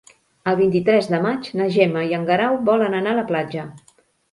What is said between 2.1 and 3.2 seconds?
en Guerau volen anar